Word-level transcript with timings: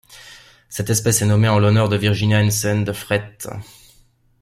Cette 0.67 0.89
espèce 0.89 1.21
est 1.21 1.27
nommée 1.27 1.47
en 1.47 1.59
l'honneur 1.59 1.87
de 1.87 1.95
Virginia 1.95 2.39
Heinsen 2.39 2.83
de 2.83 2.91
Freites. 2.91 3.49